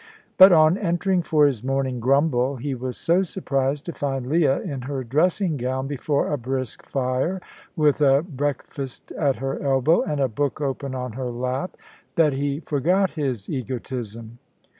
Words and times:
But 0.39 0.51
on 0.51 0.79
entering 0.79 1.21
for 1.21 1.45
his 1.45 1.63
morning 1.63 1.99
grumble, 1.99 2.55
he 2.55 2.73
was 2.73 2.97
so 2.97 3.21
surprised 3.21 3.85
to 3.85 3.93
find 3.93 4.25
Leah 4.25 4.59
in 4.61 4.81
her 4.81 5.03
dressing 5.03 5.57
gown 5.57 5.85
before 5.87 6.31
a 6.33 6.39
brisk 6.39 6.83
fire, 6.87 7.39
with 7.75 8.01
a 8.01 8.23
breakfast 8.23 9.11
at 9.11 9.35
her 9.35 9.61
elbow 9.61 10.01
and 10.01 10.19
a 10.19 10.27
book 10.27 10.59
open 10.59 10.95
on 10.95 11.11
her 11.13 11.29
lap, 11.29 11.77
that 12.15 12.33
he 12.33 12.61
forgot 12.61 13.11
his 13.11 13.47
egotism. 13.47 14.39